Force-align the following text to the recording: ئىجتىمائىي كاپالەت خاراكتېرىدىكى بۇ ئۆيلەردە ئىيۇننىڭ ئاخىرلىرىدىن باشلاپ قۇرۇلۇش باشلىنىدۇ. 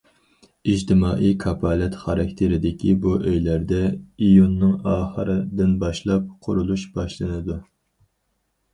ئىجتىمائىي 0.69 1.35
كاپالەت 1.43 1.97
خاراكتېرىدىكى 2.05 2.95
بۇ 3.05 3.13
ئۆيلەردە 3.19 3.83
ئىيۇننىڭ 3.93 4.75
ئاخىرلىرىدىن 4.95 5.79
باشلاپ 5.87 6.29
قۇرۇلۇش 6.49 6.91
باشلىنىدۇ. 7.01 7.65